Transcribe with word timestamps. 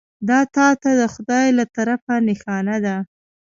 دا 0.29 0.39
تا 0.55 0.67
ته 0.81 0.89
د 1.01 1.03
خدای 1.13 1.47
له 1.57 1.65
طرفه 1.75 2.13
نښانه 2.27 2.77
ده. 2.85 2.95